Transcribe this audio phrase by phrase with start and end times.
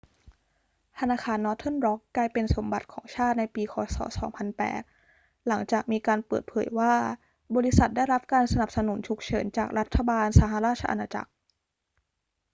[0.99, 3.97] ธนาคารนอร์เทิร์นร็อกกลายเป็นสมบัติของชาติในปีค ศ.
[4.91, 6.93] 2008 หลังจากมีการเปิดเผยว่า
[7.55, 11.31] บริษัทได้รับการสนับสนุนฉุกเฉินจากรัฐบาลสหราชอาณาจักร